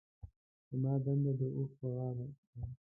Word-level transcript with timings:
زما 0.69 0.93
دنده 1.05 1.31
د 1.39 1.41
اوښ 1.55 1.71
په 1.79 1.87
غاړه 1.95 2.27
شوه. 2.49 2.65